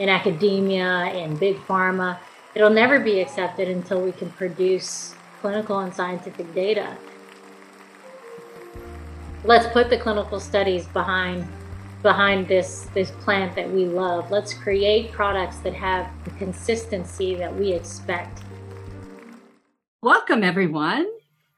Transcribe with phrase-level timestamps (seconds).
[0.00, 2.18] in academia, in big pharma.
[2.54, 6.96] It'll never be accepted until we can produce clinical and scientific data.
[9.44, 11.46] Let's put the clinical studies behind
[12.02, 14.30] behind this this plant that we love.
[14.30, 18.42] Let's create products that have the consistency that we expect.
[20.00, 21.06] Welcome everyone.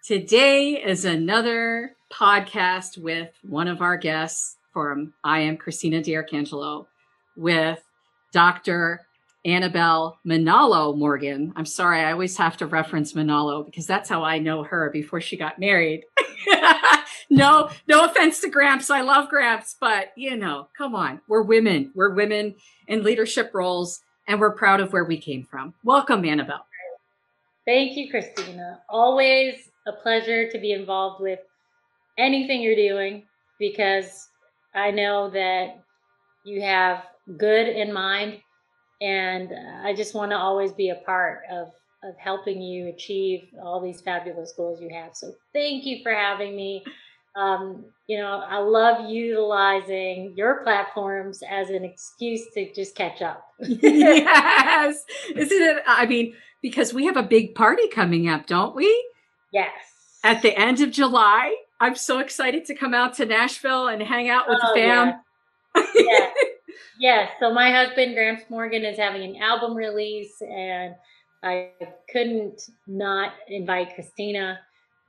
[0.04, 6.88] Today is another podcast with one of our guests from I am Christina D'Arcangelo
[7.36, 7.80] with
[8.32, 9.06] Dr.
[9.44, 11.52] Annabelle Manalo Morgan.
[11.56, 15.20] I'm sorry, I always have to reference Manalo because that's how I know her before
[15.20, 16.04] she got married.
[17.30, 18.90] no, no offense to Gramps.
[18.90, 21.20] I love Gramps, but you know, come on.
[21.28, 21.90] We're women.
[21.94, 22.54] We're women
[22.86, 25.74] in leadership roles and we're proud of where we came from.
[25.84, 26.64] Welcome, Annabelle.
[27.66, 28.80] Thank you, Christina.
[28.88, 31.40] Always a pleasure to be involved with
[32.18, 33.24] anything you're doing
[33.58, 34.28] because
[34.74, 35.82] I know that
[36.44, 37.04] you have
[37.38, 38.40] good in mind
[39.00, 39.52] and
[39.84, 41.68] I just want to always be a part of
[42.04, 45.14] of helping you achieve all these fabulous goals you have.
[45.14, 46.82] So thank you for having me.
[47.36, 53.46] Um, you know, I love utilizing your platforms as an excuse to just catch up.
[53.60, 55.04] yes.
[55.34, 55.82] Isn't it?
[55.86, 59.06] I mean, because we have a big party coming up, don't we?
[59.52, 59.70] Yes.
[60.24, 61.54] At the end of July.
[61.80, 65.08] I'm so excited to come out to Nashville and hang out with oh, the fam.
[65.08, 65.16] Yeah.
[65.94, 66.30] Yeah.
[66.98, 67.32] Yes.
[67.40, 70.94] So my husband, Gramps Morgan, is having an album release, and
[71.42, 71.70] I
[72.10, 74.60] couldn't not invite Christina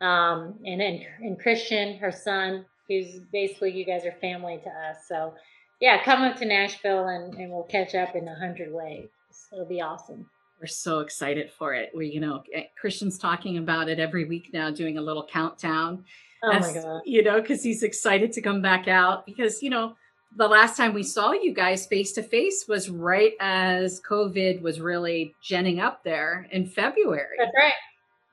[0.01, 4.97] um, and, and and Christian, her son, who's basically you guys are family to us.
[5.07, 5.33] So
[5.79, 9.09] yeah, come up to Nashville and, and we'll catch up in a hundred ways.
[9.51, 10.29] It'll be awesome.
[10.59, 11.91] We're so excited for it.
[11.93, 16.05] We, you know, eh, Christian's talking about it every week now, doing a little countdown.
[16.43, 17.01] Oh as, my god!
[17.05, 19.95] You know, because he's excited to come back out because you know
[20.35, 24.79] the last time we saw you guys face to face was right as COVID was
[24.79, 27.37] really genning up there in February.
[27.37, 27.73] That's right.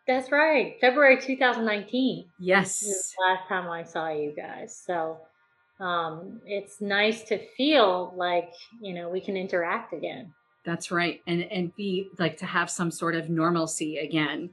[0.06, 0.76] That's right.
[0.80, 2.26] February 2019.
[2.38, 3.14] Yes.
[3.28, 4.82] last time I saw you guys.
[4.84, 5.19] So
[5.78, 10.32] um, it's nice to feel like, you know, we can interact again.
[10.64, 11.20] That's right.
[11.26, 14.50] And and be like to have some sort of normalcy again.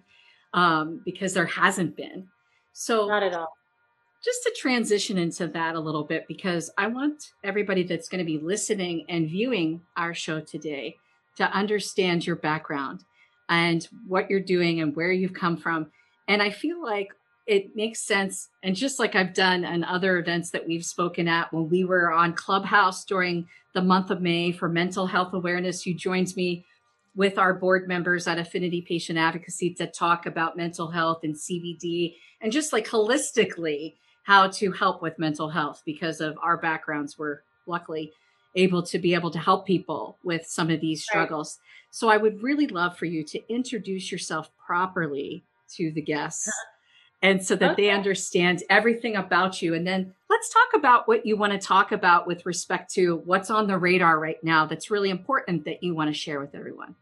[0.53, 2.27] Um, because there hasn't been.
[2.71, 3.56] So not at all
[4.23, 8.25] just to transition into that a little bit, because I want everybody that's going to
[8.25, 10.97] be listening and viewing our show today
[11.37, 13.03] to understand your background
[13.49, 15.91] and what you're doing and where you've come from.
[16.27, 17.09] And I feel like
[17.45, 18.49] it makes sense.
[18.63, 22.11] And just like I've done on other events that we've spoken at, when we were
[22.11, 26.65] on Clubhouse during the month of May for mental health awareness, you joined me
[27.15, 32.15] with our board members at Affinity Patient Advocacy to talk about mental health and CBD
[32.41, 33.95] and just like holistically
[34.27, 37.17] how to help with mental health because of our backgrounds.
[37.17, 38.11] We're luckily
[38.55, 41.57] able to be able to help people with some of these struggles.
[41.57, 41.95] Right.
[41.95, 45.45] So I would really love for you to introduce yourself properly
[45.75, 46.65] to the guests uh-huh.
[47.21, 47.83] and so that okay.
[47.83, 49.75] they understand everything about you.
[49.75, 53.49] And then let's talk about what you want to talk about with respect to what's
[53.49, 56.95] on the radar right now that's really important that you want to share with everyone.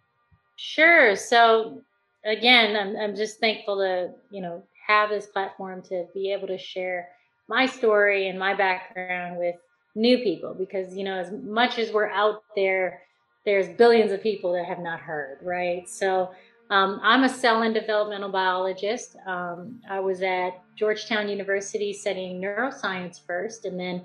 [0.57, 1.15] Sure.
[1.15, 1.81] So
[2.23, 6.59] again, I'm, I'm just thankful to, you know, have this platform to be able to
[6.59, 7.09] share
[7.47, 9.55] my story and my background with
[9.95, 13.01] new people because you know as much as we're out there
[13.45, 15.87] there's billions of people that have not heard right?
[15.87, 16.31] So
[16.69, 19.15] um, i'm a cell and developmental biologist.
[19.27, 24.03] Um, i was at georgetown university studying neuroscience first and then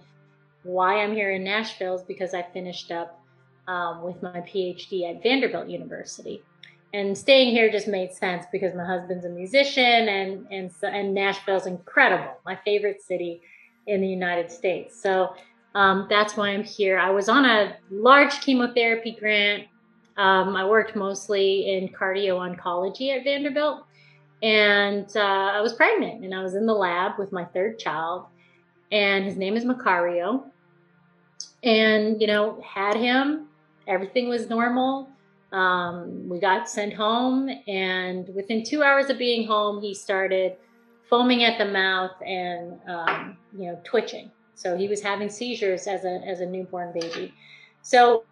[0.63, 3.19] why i'm here in nashville is because i finished up
[3.67, 6.43] um, with my phd at vanderbilt university
[6.93, 11.67] and staying here just made sense because my husband's a musician and and and Nashville's
[11.67, 13.41] incredible, my favorite city
[13.87, 15.01] in the United States.
[15.01, 15.35] So
[15.75, 16.99] um, that's why I'm here.
[16.99, 19.65] I was on a large chemotherapy grant.
[20.17, 23.85] Um, I worked mostly in cardio oncology at Vanderbilt,
[24.43, 28.27] and uh, I was pregnant, and I was in the lab with my third child,
[28.91, 30.45] and his name is Macario,
[31.63, 33.47] and you know had him.
[33.87, 35.09] Everything was normal
[35.53, 40.57] um, we got sent home, and within two hours of being home, he started
[41.09, 44.31] foaming at the mouth and um, you know twitching.
[44.55, 47.35] So he was having seizures as a as a newborn baby.
[47.83, 48.25] So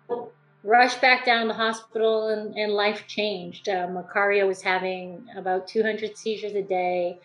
[0.63, 3.69] rushed back down to the hospital, and, and life changed.
[3.69, 7.19] Uh, Macario was having about 200 seizures a day.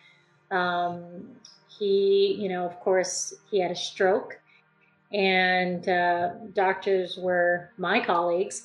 [0.50, 1.28] Um,
[1.68, 4.40] he, you know, of course, he had a stroke,
[5.12, 8.64] and uh, doctors were my colleagues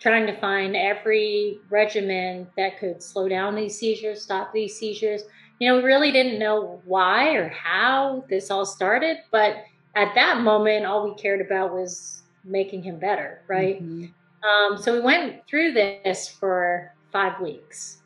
[0.00, 5.22] trying to find every regimen that could slow down these seizures, stop these seizures.
[5.58, 9.56] You know, we really didn't know why or how this all started, but
[9.94, 13.82] at that moment, all we cared about was making him better, right?
[13.82, 14.06] Mm-hmm.
[14.48, 17.98] Um, so we went through this for five weeks.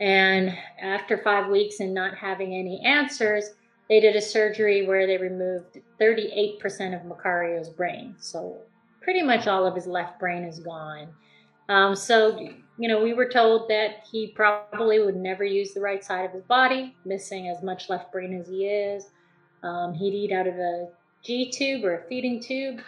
[0.00, 3.50] And after five weeks and not having any answers,
[3.88, 8.14] they did a surgery where they removed 38% of Macario's brain.
[8.18, 8.58] So
[9.08, 11.08] pretty much all of his left brain is gone.
[11.70, 12.38] Um, so,
[12.76, 16.32] you know, we were told that he probably would never use the right side of
[16.32, 19.06] his body, missing as much left brain as he is.
[19.62, 20.88] Um, he'd eat out of a
[21.24, 22.80] G tube or a feeding tube,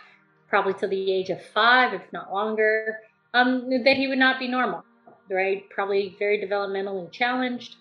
[0.47, 2.99] probably till the age of five, if not longer.
[3.33, 4.85] Um, that he would not be normal,
[5.31, 5.65] right?
[5.71, 7.77] Probably very developmentally challenged.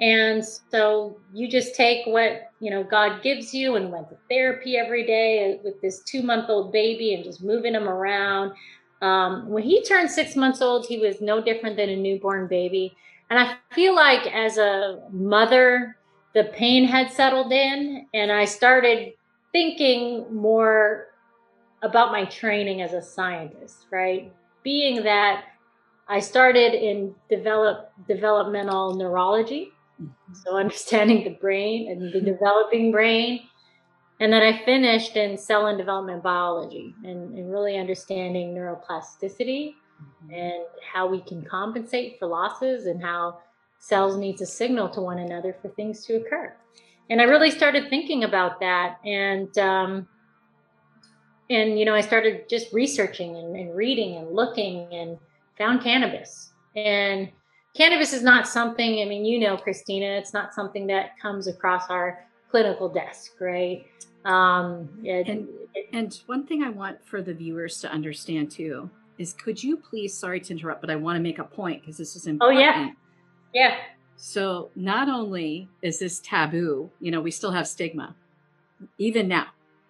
[0.00, 4.76] And so you just take what, you know, God gives you and went to therapy
[4.76, 8.52] every day with this two month old baby and just moving him around.
[9.02, 12.96] Um, when he turned six months old, he was no different than a newborn baby.
[13.30, 15.96] And I feel like as a mother,
[16.34, 19.12] the pain had settled in and I started
[19.52, 21.06] thinking more
[21.82, 24.32] about my training as a scientist, right?
[24.64, 25.44] Being that
[26.08, 29.70] I started in develop developmental neurology
[30.04, 30.34] Mm-hmm.
[30.44, 33.40] So understanding the brain and the developing brain.
[34.20, 40.32] And then I finished in cell and development biology and, and really understanding neuroplasticity mm-hmm.
[40.32, 43.38] and how we can compensate for losses and how
[43.78, 46.54] cells need to signal to one another for things to occur.
[47.10, 48.98] And I really started thinking about that.
[49.04, 50.08] And, um,
[51.50, 55.18] and you know, I started just researching and, and reading and looking and
[55.58, 56.52] found cannabis.
[56.74, 57.30] And
[57.74, 61.90] cannabis is not something, I mean, you know, Christina, it's not something that comes across
[61.90, 63.86] our clinical desk, right?
[64.24, 68.88] Um, it, and, it, and one thing I want for the viewers to understand too
[69.18, 71.98] is could you please, sorry to interrupt, but I want to make a point because
[71.98, 72.58] this is important.
[72.58, 72.90] Oh, yeah.
[73.52, 73.76] Yeah.
[74.16, 78.14] So not only is this taboo, you know, we still have stigma
[78.98, 79.48] even now,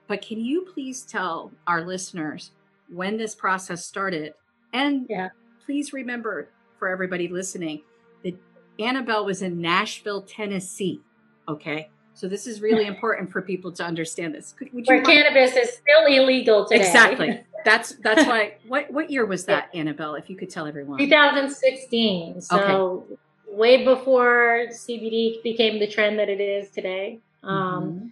[0.09, 2.51] but can you please tell our listeners
[2.89, 4.35] when this process started?
[4.73, 5.29] And yeah.
[5.65, 6.49] please remember
[6.85, 7.81] for everybody listening
[8.25, 8.35] that
[8.79, 11.01] Annabelle was in Nashville, Tennessee.
[11.49, 11.89] Okay.
[12.13, 14.53] So this is really important for people to understand this.
[14.53, 16.85] Could, Where cannabis is still illegal today.
[16.85, 17.41] Exactly.
[17.65, 18.57] That's that's why.
[18.69, 19.81] What what year was that, yeah.
[19.81, 20.17] Annabelle?
[20.17, 20.99] If you could tell everyone.
[20.99, 22.43] 2016.
[22.43, 23.17] So okay.
[23.51, 28.07] way before CBD became the trend that it is today, um, mm-hmm.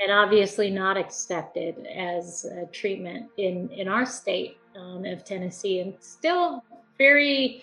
[0.00, 5.92] and obviously not accepted as a treatment in in our state um, of Tennessee, and
[6.00, 6.64] still
[6.96, 7.62] very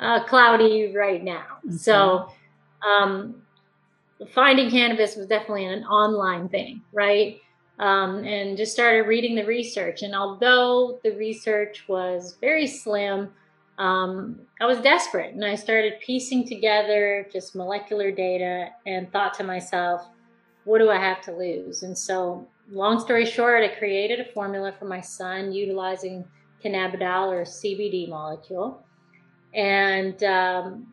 [0.00, 1.44] uh, cloudy right now.
[1.64, 1.76] Mm-hmm.
[1.76, 2.30] So,
[2.86, 3.42] um,
[4.34, 7.40] finding cannabis was definitely an online thing, right?
[7.78, 10.02] Um, and just started reading the research.
[10.02, 13.30] And although the research was very slim,
[13.78, 19.44] um, I was desperate and I started piecing together just molecular data and thought to
[19.44, 20.06] myself,
[20.64, 21.82] what do I have to lose?
[21.82, 26.26] And so, long story short, I created a formula for my son utilizing
[26.62, 28.84] cannabidiol or CBD molecule
[29.54, 30.86] and um,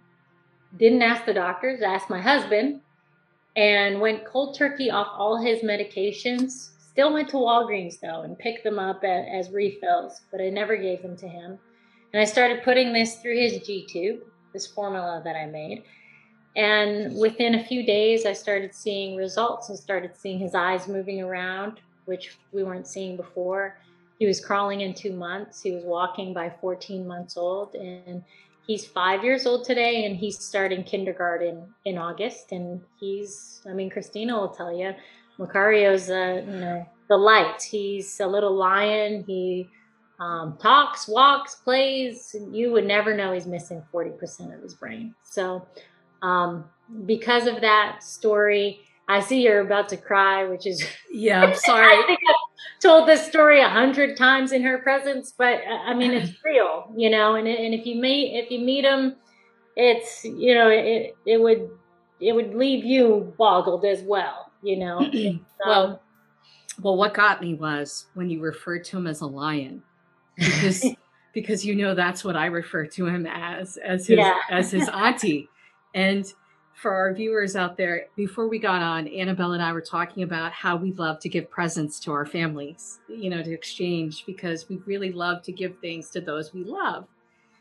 [0.78, 2.82] didn't ask the doctors, asked my husband,
[3.56, 6.70] and went cold turkey off all his medications.
[6.80, 10.78] Still went to Walgreens though and picked them up at, as refills, but I never
[10.78, 11.58] gave them to him.
[12.14, 14.22] And I started putting this through his G tube,
[14.54, 15.84] this formula that I made.
[16.56, 19.70] And within a few days, I started seeing results.
[19.70, 23.78] I started seeing his eyes moving around, which we weren't seeing before.
[24.18, 25.62] He was crawling in two months.
[25.62, 27.76] He was walking by 14 months old.
[27.76, 28.24] And
[28.68, 32.52] he's five years old today and he's starting kindergarten in August.
[32.52, 34.94] And he's, I mean, Christina will tell you,
[35.40, 37.62] Macario's, uh, you know, the light.
[37.64, 39.24] He's a little lion.
[39.26, 39.70] He
[40.20, 42.36] um, talks, walks, plays.
[42.52, 45.16] You would never know he's missing 40% of his brain.
[45.24, 45.66] So,
[46.22, 46.66] um,
[47.06, 51.44] because of that story, I see you're about to cry, which is yeah.
[51.44, 51.86] I'm sorry.
[51.86, 52.20] I think
[52.82, 56.92] told this story a hundred times in her presence, but uh, I mean it's real,
[56.96, 57.36] you know.
[57.36, 59.16] And and if you meet if you meet him,
[59.76, 61.70] it's you know it it would
[62.20, 65.00] it would leave you boggled as well, you know.
[65.00, 66.02] um, well,
[66.82, 69.84] well, what got me was when you referred to him as a lion,
[70.38, 70.86] because
[71.34, 74.38] because you know that's what I refer to him as as his yeah.
[74.50, 75.50] as his auntie,
[75.94, 76.32] and
[76.78, 80.52] for our viewers out there, before we got on, Annabelle and I were talking about
[80.52, 84.78] how we love to give presents to our families, you know, to exchange because we
[84.86, 87.08] really love to give things to those we love.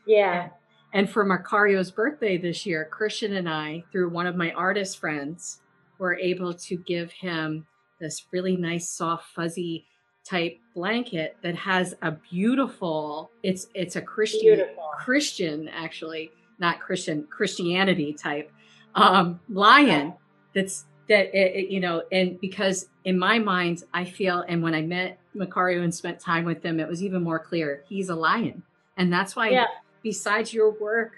[0.06, 0.50] Yeah.
[0.92, 5.60] And for Macario's birthday this year, Christian and I, through one of my artist friends,
[5.98, 7.66] were able to give him
[7.98, 9.86] this really nice, soft, fuzzy
[10.28, 14.90] type blanket that has a beautiful it's it's a christian beautiful.
[14.98, 18.50] christian actually not christian christianity type
[18.96, 20.14] um, lion
[20.54, 24.74] that's that it, it, you know and because in my mind i feel and when
[24.74, 28.14] i met macario and spent time with him it was even more clear he's a
[28.14, 28.62] lion
[28.96, 29.66] And that's why, yeah.
[30.02, 31.12] besides your work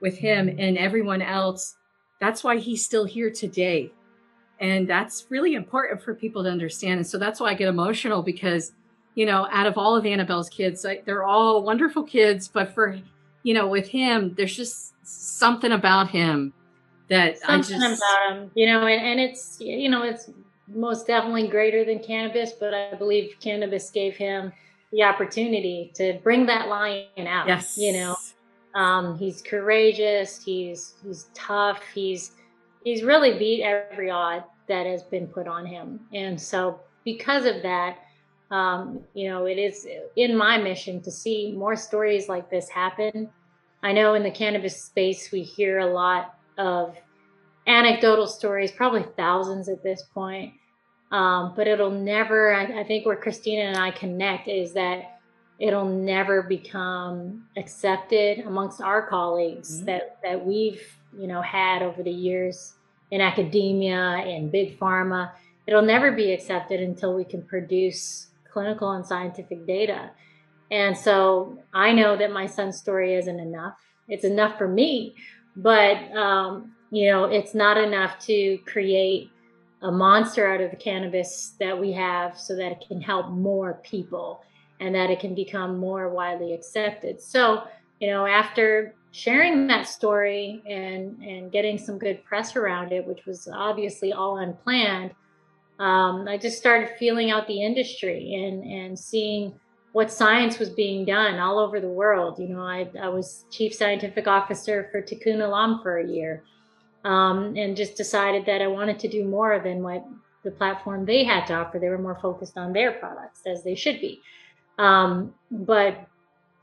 [0.00, 1.76] with him and everyone else,
[2.20, 3.92] that's why he's still here today.
[4.60, 6.98] And that's really important for people to understand.
[6.98, 8.72] And so that's why I get emotional because,
[9.16, 12.46] you know, out of all of Annabelle's kids, I, they're all wonderful kids.
[12.46, 12.96] But for,
[13.42, 16.52] you know, with him, there's just something about him
[17.12, 20.30] that something I just about him, you know, and, and it's you know it's
[20.68, 24.52] most definitely greater than cannabis, but I believe cannabis gave him
[24.92, 27.46] the opportunity to bring that lion out.
[27.46, 28.16] Yes, you know,
[28.74, 32.32] um, he's courageous, he's he's tough, he's
[32.82, 37.62] he's really beat every odd that has been put on him, and so because of
[37.62, 37.98] that.
[38.50, 43.30] Um, you know, it is in my mission to see more stories like this happen.
[43.82, 46.96] I know in the cannabis space, we hear a lot of
[47.66, 50.54] anecdotal stories, probably thousands at this point.
[51.10, 55.20] Um, but it'll never, I, I, think where Christina and I connect is that
[55.58, 59.84] it'll never become accepted amongst our colleagues mm-hmm.
[59.86, 60.82] that, that we've,
[61.18, 62.74] you know, had over the years
[63.10, 65.32] in academia and big pharma.
[65.66, 70.10] It'll never be accepted until we can produce clinical and scientific data.
[70.70, 73.74] And so I know that my son's story isn't enough.
[74.08, 75.14] It's enough for me,
[75.56, 79.30] but um, you know, it's not enough to create
[79.82, 83.80] a monster out of the cannabis that we have so that it can help more
[83.82, 84.42] people
[84.78, 87.20] and that it can become more widely accepted.
[87.20, 87.64] So,
[88.00, 93.26] you know, after sharing that story and and getting some good press around it, which
[93.26, 95.12] was obviously all unplanned,
[95.78, 99.54] um, I just started feeling out the industry and and seeing
[99.92, 102.38] what science was being done all over the world.
[102.38, 106.42] You know, I, I was chief scientific officer for Tikkun Olam for a year
[107.04, 110.04] um, and just decided that I wanted to do more than what
[110.44, 111.78] the platform they had to offer.
[111.78, 114.20] They were more focused on their products, as they should be.
[114.78, 116.06] Um, but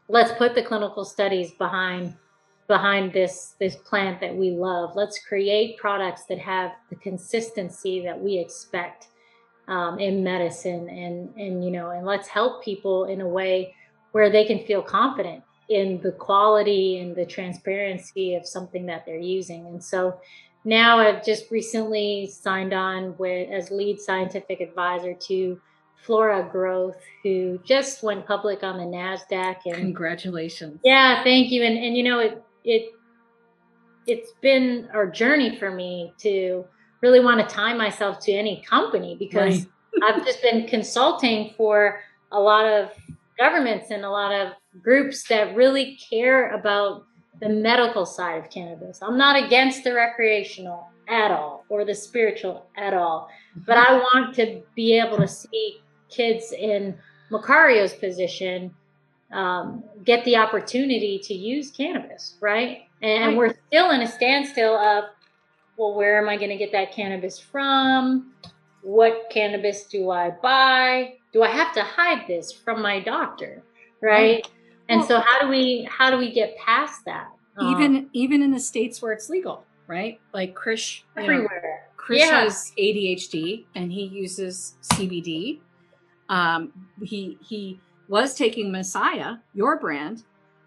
[0.07, 2.15] let's put the clinical studies behind
[2.67, 4.95] behind this this plant that we love.
[4.95, 9.07] Let's create products that have the consistency that we expect
[9.69, 13.75] um, in medicine, and and you know, and let's help people in a way
[14.11, 19.19] where they can feel confident in the quality and the transparency of something that they're
[19.19, 19.67] using.
[19.67, 20.19] And so
[20.65, 25.61] now I've just recently signed on with as lead scientific advisor to
[25.95, 29.57] Flora Growth, who just went public on the Nasdaq.
[29.65, 30.79] And congratulations!
[30.83, 31.63] Yeah, thank you.
[31.63, 32.91] And and you know it it
[34.07, 36.65] it's been a journey for me to
[37.01, 39.65] really want to tie myself to any company because
[40.01, 40.03] right.
[40.15, 42.01] I've just been consulting for
[42.31, 42.91] a lot of
[43.37, 47.05] governments and a lot of groups that really care about
[47.39, 48.99] the medical side of cannabis.
[49.01, 53.29] I'm not against the recreational at all or the spiritual at all,
[53.65, 56.97] but I want to be able to see kids in
[57.29, 58.75] Macario's position
[59.31, 62.87] um, get the opportunity to use cannabis, right?
[63.01, 65.05] And we're still in a standstill of,
[65.79, 68.33] well, where am I going to get that cannabis from?
[68.81, 71.13] What cannabis do I buy?
[71.31, 73.63] Do I have to hide this from my doctor?
[74.01, 74.11] Right.
[74.11, 74.47] right.
[74.89, 77.29] And well, so how do we how do we get past that?
[77.61, 80.19] Even um, even in the states where it's legal, right?
[80.33, 81.61] Like Chris everywhere.
[81.63, 82.41] Know, Chris yeah.
[82.41, 85.59] has ADHD and he uses CBD.
[86.27, 90.23] Um, he he was taking Messiah, your brand,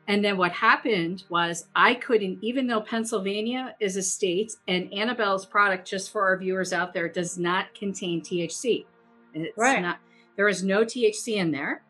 [0.09, 5.47] and then what happened was I couldn't, even though Pennsylvania is a state and Annabelle's
[5.47, 8.85] product, just for our viewers out there, does not contain THC.
[9.35, 9.81] It's right.
[9.81, 9.99] not
[10.37, 11.83] there is no THC in there.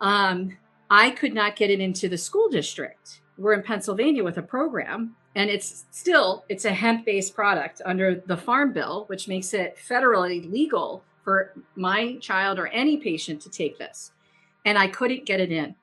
[0.00, 0.56] Um,
[0.90, 3.20] I could not get it into the school district.
[3.38, 8.36] We're in Pennsylvania with a program, and it's still it's a hemp-based product under the
[8.36, 13.78] Farm Bill, which makes it federally legal for my child or any patient to take
[13.78, 14.12] this.
[14.64, 15.76] And I couldn't get it in.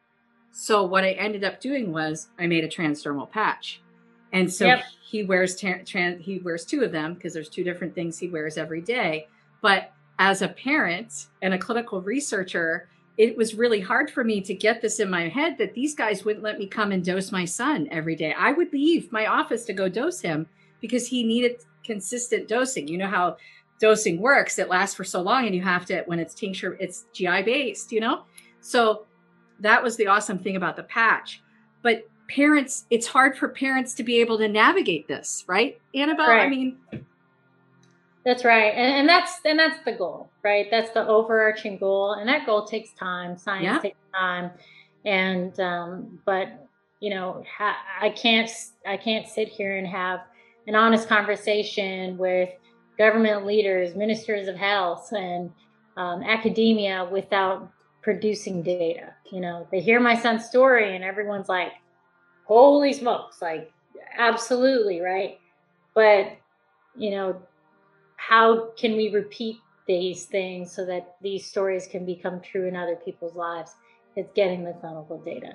[0.51, 3.81] So what I ended up doing was I made a transdermal patch.
[4.31, 4.83] And so yep.
[5.01, 8.29] he wears tra- trans, he wears two of them because there's two different things he
[8.29, 9.27] wears every day.
[9.61, 14.53] But as a parent and a clinical researcher, it was really hard for me to
[14.53, 17.45] get this in my head that these guys wouldn't let me come and dose my
[17.45, 18.33] son every day.
[18.37, 20.47] I would leave my office to go dose him
[20.79, 22.87] because he needed consistent dosing.
[22.87, 23.37] You know how
[23.79, 27.05] dosing works, it lasts for so long and you have to, when it's tincture, it's
[27.13, 28.23] GI based, you know?
[28.61, 29.05] So
[29.61, 31.41] that was the awesome thing about the patch.
[31.81, 35.79] But parents, it's hard for parents to be able to navigate this, right?
[35.95, 36.45] Annabelle, right.
[36.45, 36.77] I mean,
[38.25, 38.73] that's right.
[38.73, 40.67] And, and, that's and that's the goal, right?
[40.69, 42.13] That's the overarching goal.
[42.13, 43.37] And that goal takes time.
[43.37, 43.79] Science yeah.
[43.79, 44.51] takes time.
[45.05, 46.67] And um, but
[46.99, 48.49] you know, ha- I can't
[48.85, 50.21] I can't sit here and have
[50.67, 52.49] an honest conversation with
[52.97, 55.49] government leaders, ministers of health, and
[55.95, 59.13] um, academia without producing data.
[59.31, 61.73] You know, they hear my son's story and everyone's like,
[62.45, 63.71] holy smokes, like,
[64.17, 65.39] absolutely, right?
[65.93, 66.37] But,
[66.95, 67.41] you know,
[68.15, 72.95] how can we repeat these things so that these stories can become true in other
[72.95, 73.71] people's lives?
[74.15, 75.53] It's getting the clinical data.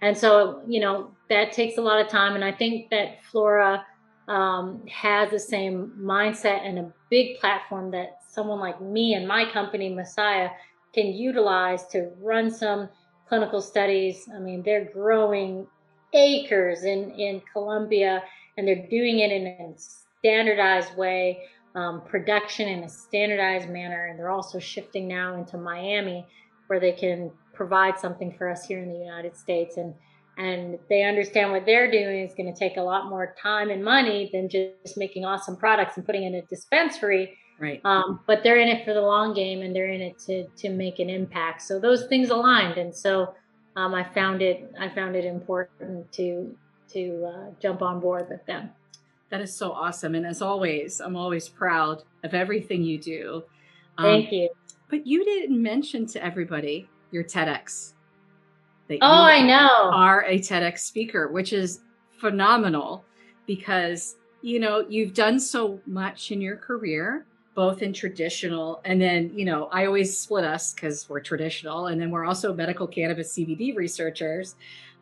[0.00, 2.34] And so, you know, that takes a lot of time.
[2.34, 3.86] And I think that Flora
[4.28, 9.50] um, has the same mindset and a big platform that someone like me and my
[9.52, 10.50] company, Messiah,
[10.94, 12.88] can utilize to run some
[13.28, 14.28] clinical studies.
[14.34, 15.66] I mean, they're growing
[16.12, 18.22] acres in, in Colombia
[18.56, 21.42] and they're doing it in a standardized way,
[21.74, 24.06] um, production in a standardized manner.
[24.06, 26.26] And they're also shifting now into Miami
[26.66, 29.76] where they can provide something for us here in the United States.
[29.76, 29.94] And
[30.38, 33.84] and they understand what they're doing is going to take a lot more time and
[33.84, 37.80] money than just making awesome products and putting in a dispensary Right.
[37.84, 40.70] Um, but they're in it for the long game and they're in it to to
[40.70, 41.62] make an impact.
[41.62, 43.34] So those things aligned, and so
[43.76, 46.56] um, I found it I found it important to
[46.92, 48.70] to uh, jump on board with them.
[49.30, 53.44] That is so awesome, and as always, I'm always proud of everything you do.
[53.96, 54.50] Um, Thank you.
[54.90, 57.94] But you didn't mention to everybody your TEDx.
[58.88, 59.90] That oh, I know.
[59.92, 61.80] Are a TEDx speaker, which is
[62.18, 63.04] phenomenal
[63.46, 69.30] because you know you've done so much in your career both in traditional and then
[69.34, 73.34] you know i always split us because we're traditional and then we're also medical cannabis
[73.34, 74.54] cbd researchers.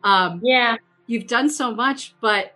[0.03, 0.77] Um, yeah.
[1.05, 2.55] you've done so much but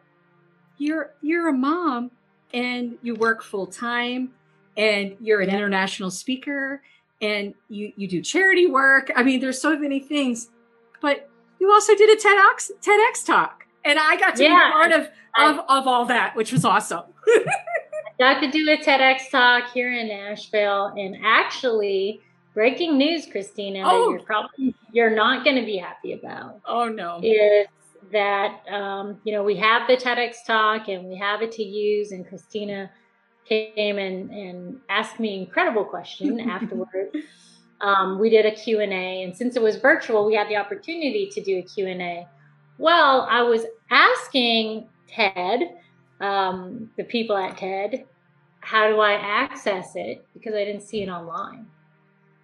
[0.77, 2.11] you're you're a mom
[2.53, 4.31] and you work full time
[4.77, 5.55] and you're an yeah.
[5.55, 6.81] international speaker
[7.21, 9.11] and you you do charity work.
[9.15, 10.49] I mean there's so many things
[11.01, 14.91] but you also did a tedx tedx talk and i got to yeah, be part
[14.91, 17.03] of, of of all that which was awesome
[18.17, 22.21] got to do a TEDx talk here in Nashville, and actually,
[22.53, 24.11] breaking news, Christina, oh.
[24.11, 26.59] that you're probably you're not going to be happy about.
[26.65, 27.19] Oh no!
[27.21, 27.67] Is
[28.11, 32.11] that um, you know we have the TEDx talk and we have it to use,
[32.11, 32.89] and Christina
[33.47, 37.15] came and and asked me incredible question afterwards.
[37.81, 41.41] Um, we did a Q&A and since it was virtual we had the opportunity to
[41.43, 42.25] do a Q&A
[42.77, 45.75] well i was asking ted
[46.19, 48.05] um, the people at TED,
[48.61, 50.25] how do I access it?
[50.33, 51.67] Because I didn't see it online.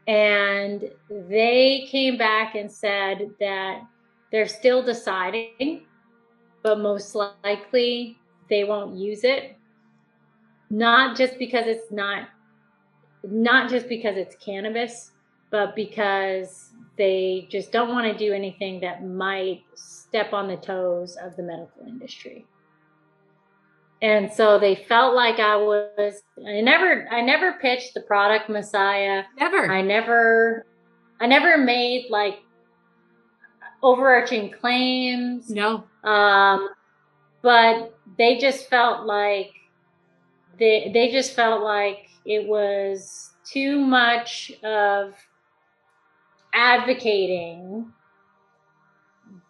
[0.07, 3.81] And they came back and said that
[4.31, 5.83] they're still deciding,
[6.63, 8.17] but most likely
[8.49, 9.55] they won't use it.
[10.69, 12.29] Not just because it's not,
[13.23, 15.11] not just because it's cannabis,
[15.49, 21.17] but because they just don't want to do anything that might step on the toes
[21.21, 22.45] of the medical industry
[24.01, 29.23] and so they felt like I was I never I never pitched the product Messiah.
[29.39, 29.71] Never.
[29.71, 30.65] I never
[31.19, 32.39] I never made like
[33.83, 35.49] overarching claims.
[35.49, 35.83] No.
[36.03, 36.69] Um
[37.43, 39.51] but they just felt like
[40.57, 45.13] they they just felt like it was too much of
[46.53, 47.91] advocating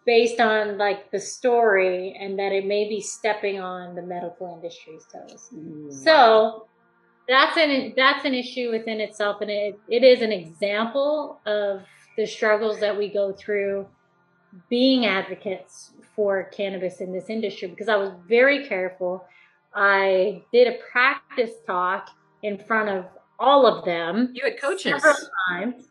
[0.04, 5.04] based on like the story and that it may be stepping on the medical industry's
[5.12, 5.48] toes.
[5.54, 5.92] Mm.
[5.92, 6.66] So
[7.28, 11.82] that's an that's an issue within itself and it, it is an example of
[12.16, 13.86] the struggles that we go through
[14.68, 19.24] being advocates for cannabis in this industry because I was very careful.
[19.74, 22.10] I did a practice talk
[22.42, 23.06] in front of
[23.38, 24.32] all of them.
[24.34, 25.14] You had coaches several
[25.48, 25.88] times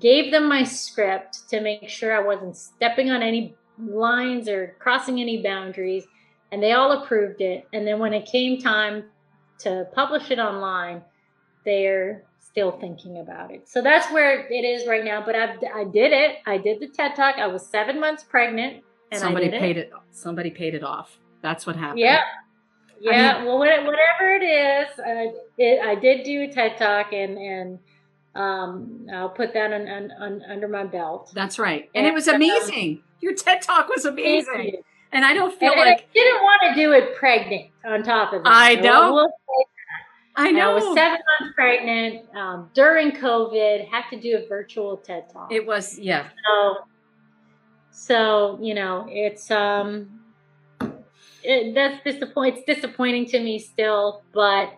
[0.00, 5.20] gave them my script to make sure I wasn't stepping on any lines or crossing
[5.20, 6.04] any boundaries,
[6.52, 7.66] and they all approved it.
[7.72, 9.04] And then when it came time
[9.60, 11.02] to publish it online,
[11.64, 13.68] they're still thinking about it.
[13.68, 15.24] So that's where it is right now.
[15.24, 16.36] But I, I did it.
[16.46, 17.36] I did the TED Talk.
[17.36, 18.84] I was seven months pregnant.
[19.10, 19.88] And somebody paid it.
[19.88, 19.92] it.
[20.10, 21.18] Somebody paid it off.
[21.42, 22.00] That's what happened.
[22.00, 22.20] Yeah.
[23.00, 23.34] Yeah.
[23.34, 27.36] I mean, well, whatever it is, I, it, I did do a TED Talk and
[27.36, 27.78] and
[28.34, 31.30] um, I'll put that on, on, on, under my belt.
[31.34, 32.98] That's right, and, and it was amazing.
[32.98, 36.42] Um, Your TED talk was amazing, and I don't feel and, like and I didn't
[36.42, 37.70] want to do it pregnant.
[37.84, 39.12] On top of it, I know.
[39.12, 39.34] We'll
[40.36, 40.72] I know.
[40.72, 43.88] I was seven months pregnant um, during COVID.
[43.88, 45.52] Had to do a virtual TED talk.
[45.52, 46.28] It was yeah.
[46.44, 46.76] So,
[47.92, 50.20] so you know, it's um,
[51.42, 52.58] it, that's disappoint.
[52.58, 54.72] It's disappointing to me still, but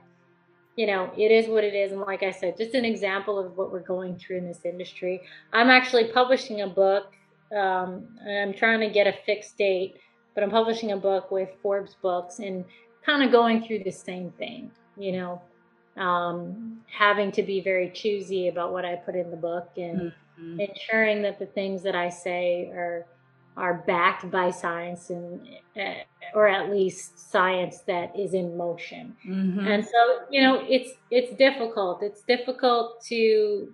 [0.76, 1.92] you know, it is what it is.
[1.92, 5.22] And like I said, just an example of what we're going through in this industry.
[5.52, 7.12] I'm actually publishing a book.
[7.56, 9.96] Um, I'm trying to get a fixed date,
[10.34, 12.64] but I'm publishing a book with Forbes Books and
[13.04, 15.40] kind of going through the same thing, you know,
[15.96, 20.12] um, having to be very choosy about what I put in the book and, mm.
[20.38, 20.60] mm-hmm.
[20.60, 23.06] ensuring that the things that I say are
[23.56, 25.40] are backed by science and
[25.76, 25.94] uh,
[26.34, 29.16] or at least science that is in motion.
[29.26, 29.66] Mm-hmm.
[29.66, 32.02] And so, you know, it's it's difficult.
[32.02, 33.72] It's difficult to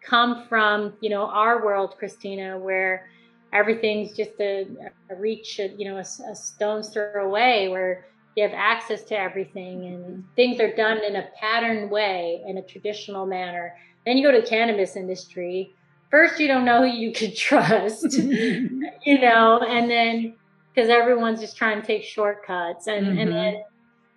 [0.00, 3.08] come from, you know, our world, Christina, where
[3.52, 4.66] everything's just a,
[5.10, 9.18] a reach, a, you know, a, a stone's throw away, where you have access to
[9.18, 14.26] everything and things are done in a patterned way in a traditional manner then you
[14.26, 15.74] go to the cannabis industry
[16.14, 20.32] first you don't know who you can trust you know and then
[20.72, 23.18] because everyone's just trying to take shortcuts and mm-hmm.
[23.18, 23.62] and then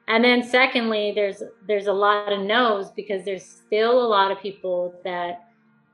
[0.08, 4.40] and then secondly there's there's a lot of no's because there's still a lot of
[4.40, 5.48] people that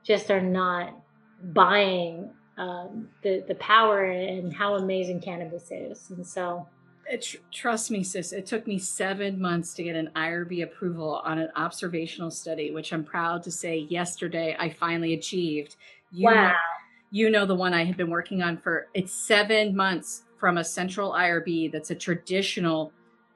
[0.04, 0.94] just are not
[1.54, 6.68] buying um, the the power and how amazing cannabis is and so
[7.10, 11.38] it, trust me, sis, it took me seven months to get an IRB approval on
[11.38, 15.76] an observational study, which I'm proud to say yesterday I finally achieved.
[16.10, 16.48] You wow.
[16.48, 16.52] Know,
[17.10, 20.64] you know the one I have been working on for it's seven months from a
[20.64, 22.92] central IRB that's a traditional.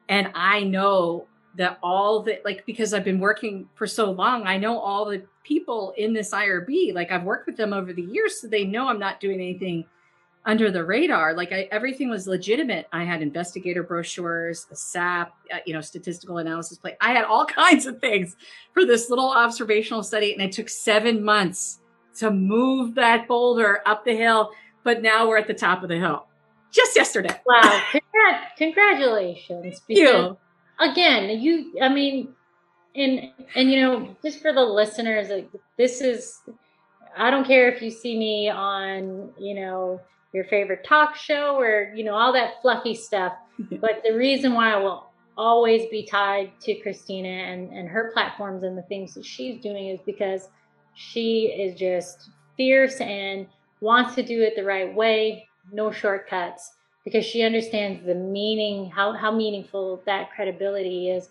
[0.09, 1.27] And I know
[1.57, 5.23] that all the like because I've been working for so long, I know all the
[5.45, 6.95] people in this IRB.
[6.95, 9.85] Like I've worked with them over the years, so they know I'm not doing anything
[10.45, 11.35] under the radar.
[11.35, 12.87] Like I, everything was legitimate.
[12.93, 16.97] I had investigator brochures, the SAP, uh, you know, statistical analysis play.
[17.01, 18.37] I had all kinds of things
[18.73, 21.81] for this little observational study, and it took seven months
[22.19, 24.51] to move that boulder up the hill.
[24.85, 26.27] But now we're at the top of the hill.
[26.71, 27.41] Just yesterday.
[27.47, 27.83] Wow!
[27.93, 29.81] Congrat- congratulations.
[29.87, 30.39] Because, you.
[30.81, 31.75] Again, you.
[31.81, 32.35] I mean,
[32.95, 36.41] and and you know, just for the listeners, like this is.
[37.17, 40.01] I don't care if you see me on, you know,
[40.33, 43.33] your favorite talk show or you know all that fluffy stuff.
[43.81, 48.63] But the reason why i will always be tied to christina and and her platforms
[48.63, 50.49] and the things that she's doing is because
[50.95, 53.47] she is just fierce and
[53.81, 56.73] wants to do it the right way no shortcuts
[57.05, 61.29] because she understands the meaning how how meaningful that credibility is.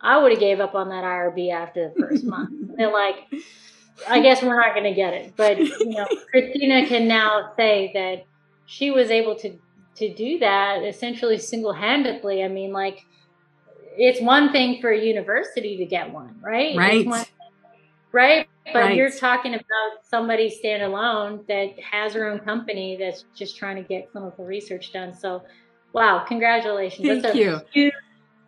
[0.00, 2.50] I would have gave up on that irb after the first month.
[2.76, 3.26] They're like
[4.08, 7.90] I guess we're not going to get it, but you know, Christina can now say
[7.94, 8.24] that
[8.68, 9.58] she was able to
[9.96, 12.44] to do that essentially single-handedly.
[12.44, 13.04] I mean, like
[13.96, 16.76] it's one thing for a university to get one, right?
[16.76, 17.04] Right.
[17.04, 17.24] One,
[18.12, 18.46] right.
[18.72, 18.96] But right.
[18.96, 24.12] you're talking about somebody standalone that has her own company that's just trying to get
[24.12, 25.14] clinical research done.
[25.14, 25.42] So,
[25.94, 27.08] wow, congratulations!
[27.08, 27.90] Thank that's you.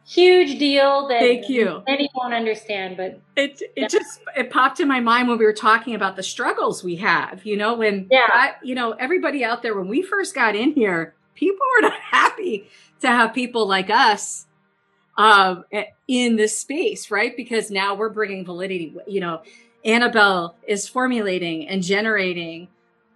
[0.06, 1.82] Huge, deal that Thank you.
[1.86, 5.52] many won't understand, but it it just it popped in my mind when we were
[5.52, 7.44] talking about the struggles we have.
[7.46, 10.72] You know, when yeah, I, you know everybody out there when we first got in
[10.72, 12.68] here, people were not happy
[13.00, 14.46] to have people like us
[15.16, 15.64] um,
[16.08, 17.36] in this space, right?
[17.36, 18.94] Because now we're bringing validity.
[19.06, 19.42] You know,
[19.84, 22.68] Annabelle is formulating and generating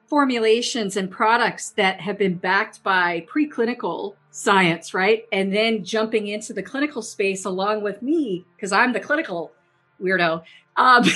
[0.07, 5.27] formulations and products that have been backed by preclinical science, right?
[5.33, 9.53] And then jumping into the clinical space along with me, because I'm the clinical
[10.01, 10.43] weirdo.
[10.77, 11.05] Um,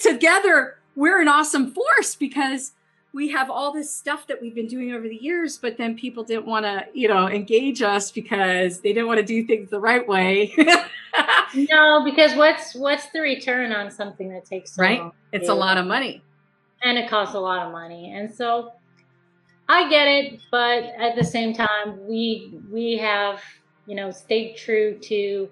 [0.00, 2.72] together, we're an awesome force because
[3.12, 6.24] we have all this stuff that we've been doing over the years, but then people
[6.24, 9.78] didn't want to, you know, engage us because they didn't want to do things the
[9.78, 10.52] right way.
[11.54, 15.12] no, because what's what's the return on something that takes so right?
[15.32, 16.22] It's a lot of money,
[16.82, 18.72] and it costs a lot of money, and so
[19.68, 23.40] I get it, but at the same time, we we have
[23.86, 25.48] you know stayed true to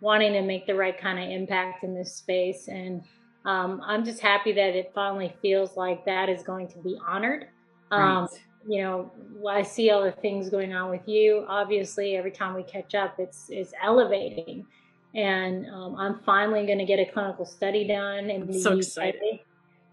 [0.00, 3.02] wanting to make the right kind of impact in this space, and
[3.44, 7.48] um, I'm just happy that it finally feels like that is going to be honored.
[7.90, 8.28] Um, right.
[8.66, 9.12] You know,
[9.48, 11.44] I see all the things going on with you.
[11.48, 14.66] Obviously, every time we catch up, it's it's elevating,
[15.14, 18.76] and um, I'm finally going to get a clinical study done the so.
[18.76, 19.40] Excited.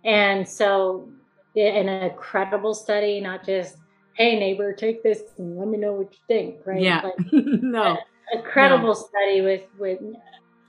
[0.03, 1.09] And so
[1.55, 3.77] in a credible study, not just,
[4.13, 6.81] hey, neighbor, take this and let me know what you think, right?
[6.81, 7.09] Yeah.
[7.31, 7.97] no.
[8.33, 8.93] A, a credible no.
[8.93, 9.99] study with, with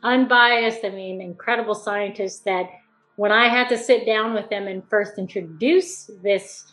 [0.02, 2.70] unbiased, I mean, incredible scientists that
[3.16, 6.64] when I had to sit down with them and first introduce this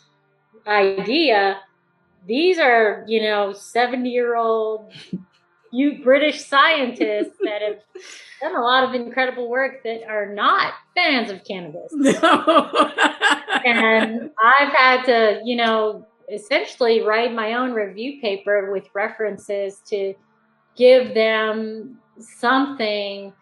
[0.66, 1.60] idea,
[2.26, 4.92] these are, you know, 70 year old
[5.70, 7.78] you British scientists that have
[8.40, 11.92] done a lot of incredible work that are not fans of cannabis.
[13.50, 13.62] No.
[13.64, 20.14] and I've had to, you know, essentially write my own review paper with references to
[20.76, 23.32] give them something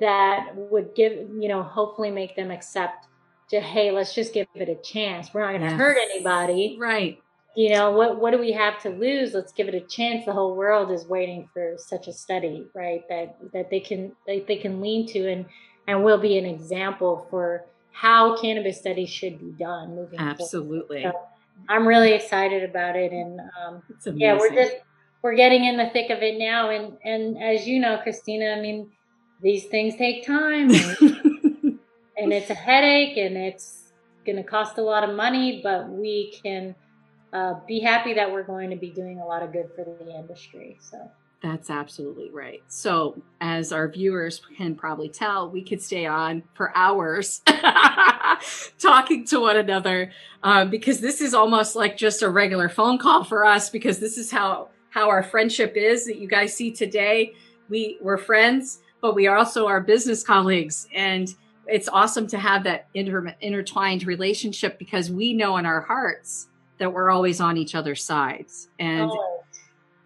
[0.00, 3.06] that would give, you know, hopefully make them accept
[3.50, 5.32] to, hey, let's just give it a chance.
[5.32, 5.78] We're not going to yes.
[5.78, 6.76] hurt anybody.
[6.78, 7.20] Right
[7.56, 10.32] you know what what do we have to lose let's give it a chance the
[10.32, 14.56] whole world is waiting for such a study right that that they can they, they
[14.56, 15.46] can lean to and
[15.86, 21.02] and will be an example for how cannabis studies should be done moving Absolutely.
[21.02, 21.12] So
[21.68, 23.82] I'm really excited about it, and um,
[24.14, 24.76] yeah, we're just
[25.22, 26.70] we're getting in the thick of it now.
[26.70, 28.90] And and as you know, Christina, I mean,
[29.42, 30.96] these things take time, and,
[32.16, 33.92] and it's a headache, and it's
[34.24, 36.74] going to cost a lot of money, but we can
[37.36, 40.16] uh, be happy that we're going to be doing a lot of good for the
[40.16, 40.78] industry.
[40.80, 41.10] So.
[41.42, 42.62] That's absolutely right.
[42.66, 47.42] So, as our viewers can probably tell, we could stay on for hours
[48.78, 53.22] talking to one another um, because this is almost like just a regular phone call
[53.22, 57.34] for us because this is how how our friendship is that you guys see today.
[57.68, 61.32] We we're friends, but we are also are business colleagues, and
[61.66, 66.92] it's awesome to have that inter- intertwined relationship because we know in our hearts that
[66.92, 69.10] we're always on each other's sides and.
[69.10, 69.36] Oh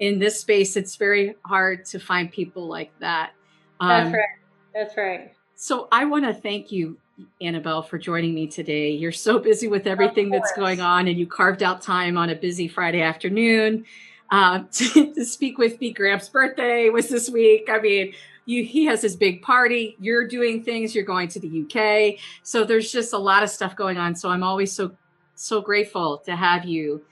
[0.00, 3.32] in this space, it's very hard to find people like that.
[3.78, 4.28] Um, That's right.
[4.74, 5.34] That's right.
[5.54, 6.98] So I want to thank you,
[7.40, 8.90] Annabelle, for joining me today.
[8.90, 12.34] You're so busy with everything that's going on, and you carved out time on a
[12.34, 13.84] busy Friday afternoon
[14.30, 15.92] uh, to, to, speak with me.
[15.92, 17.68] Gramps' birthday was this week.
[17.70, 18.14] I mean,
[18.46, 19.96] you, he has his big party.
[20.00, 20.94] You're doing things.
[20.94, 24.14] You're going to the UK, so there's just a lot of stuff going on.
[24.14, 24.92] So I'm always so
[25.42, 27.02] so grateful to have you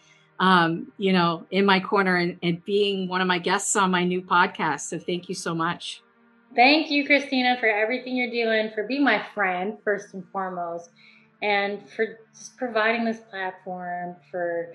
[0.40, 4.04] um, you know, in my corner and, and being one of my guests on my
[4.04, 4.80] new podcast.
[4.80, 6.02] So thank you so much.
[6.54, 10.90] Thank you, Christina, for everything you're doing, for being my friend, first and foremost,
[11.42, 14.72] and for just providing this platform for,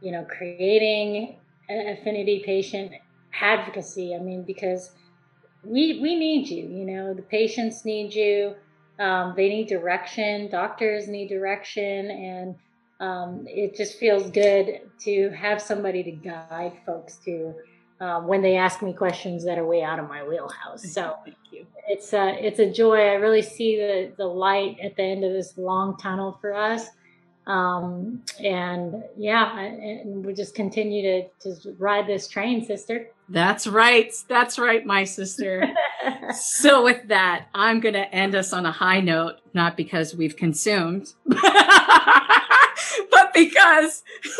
[0.00, 1.36] you know, creating
[1.68, 2.92] an affinity patient
[3.40, 4.14] advocacy.
[4.14, 4.92] I mean, because
[5.64, 6.68] we we need you.
[6.68, 8.54] You know, the patients need you.
[9.00, 10.48] Um, they need direction.
[10.50, 12.54] Doctors need direction, and
[13.00, 17.54] um, it just feels good to have somebody to guide folks to
[18.00, 20.92] um, when they ask me questions that are way out of my wheelhouse.
[20.92, 21.16] So
[21.88, 22.96] it's a, it's a joy.
[22.96, 26.86] I really see the, the light at the end of this long tunnel for us.
[27.46, 33.08] Um, and yeah, and we just continue to, to ride this train, sister.
[33.30, 34.12] That's right.
[34.28, 35.64] That's right, my sister.
[36.38, 40.36] so with that, I'm going to end us on a high note, not because we've
[40.36, 41.14] consumed.
[43.10, 44.02] but because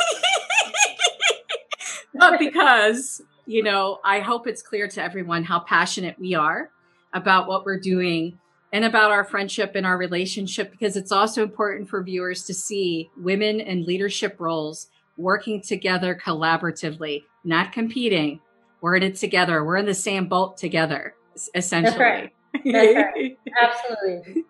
[2.14, 6.70] but because you know i hope it's clear to everyone how passionate we are
[7.14, 8.38] about what we're doing
[8.72, 13.10] and about our friendship and our relationship because it's also important for viewers to see
[13.16, 18.40] women in leadership roles working together collaboratively not competing.
[18.80, 19.64] We're in it together.
[19.64, 21.14] We're in the same boat together
[21.54, 21.96] essentially.
[21.96, 22.32] That's right.
[22.64, 23.38] That's right.
[23.62, 24.44] absolutely.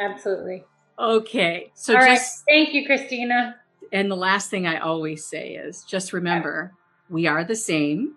[0.00, 0.64] Absolutely
[1.00, 1.72] Okay.
[1.74, 2.54] So All just right.
[2.54, 3.56] thank you, Christina.
[3.92, 6.72] And the last thing I always say is just remember
[7.08, 8.16] we are the same.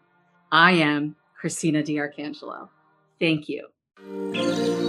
[0.51, 2.69] I am Christina D'Arcangelo.
[3.19, 4.82] Thank you.